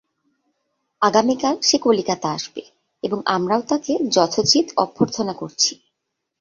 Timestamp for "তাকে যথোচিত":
3.61-4.67